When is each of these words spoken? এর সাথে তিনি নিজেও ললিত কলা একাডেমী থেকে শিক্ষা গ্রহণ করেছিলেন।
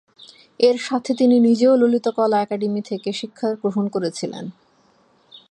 এর 0.59 0.77
সাথে 0.77 1.11
তিনি 1.13 1.35
নিজেও 1.39 1.73
ললিত 1.75 2.07
কলা 2.07 2.37
একাডেমী 2.41 2.81
থেকে 2.81 3.09
শিক্ষা 3.13 3.47
গ্রহণ 3.53 3.85
করেছিলেন। 3.87 4.45